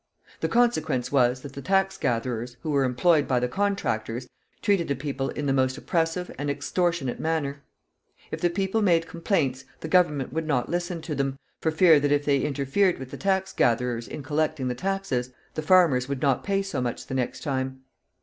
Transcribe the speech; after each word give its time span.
The 0.39 0.47
consequence 0.49 1.11
was, 1.11 1.41
that 1.41 1.53
the 1.53 1.61
tax 1.61 1.95
gatherers, 1.95 2.57
who 2.63 2.71
were 2.71 2.83
employed 2.85 3.27
by 3.27 3.39
the 3.39 3.47
contractors, 3.47 4.27
treated 4.63 4.87
the 4.87 4.95
people 4.95 5.29
in 5.29 5.45
the 5.45 5.53
most 5.53 5.77
oppressive 5.77 6.33
and 6.39 6.49
extortionate 6.49 7.19
manner. 7.19 7.61
If 8.31 8.41
the 8.41 8.49
people 8.49 8.81
made 8.81 9.05
complaints, 9.07 9.63
the 9.81 9.87
government 9.87 10.33
would 10.33 10.47
not 10.47 10.69
listen 10.69 11.03
to 11.03 11.13
them, 11.13 11.37
for 11.59 11.69
fear 11.69 11.99
that 11.99 12.11
if 12.11 12.25
they 12.25 12.39
interfered 12.41 12.97
with 12.97 13.11
the 13.11 13.17
tax 13.17 13.53
gatherers 13.53 14.07
in 14.07 14.23
collecting 14.23 14.69
the 14.69 14.73
taxes, 14.73 15.33
the 15.53 15.61
farmers 15.61 16.09
would 16.09 16.23
not 16.23 16.43
pay 16.43 16.63
so 16.63 16.81
much 16.81 17.05
the 17.05 17.13
next 17.13 17.41
time. 17.43 17.81